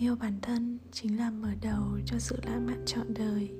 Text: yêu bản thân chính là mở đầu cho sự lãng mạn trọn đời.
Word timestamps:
yêu 0.00 0.16
bản 0.16 0.38
thân 0.42 0.78
chính 0.92 1.18
là 1.18 1.30
mở 1.30 1.48
đầu 1.62 2.00
cho 2.06 2.18
sự 2.18 2.36
lãng 2.42 2.66
mạn 2.66 2.82
trọn 2.86 3.14
đời. 3.14 3.50